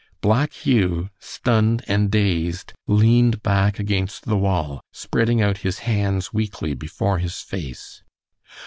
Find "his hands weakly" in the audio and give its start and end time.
5.59-6.73